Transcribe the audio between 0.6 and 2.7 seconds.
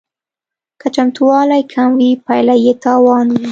که چمتووالی کم وي پایله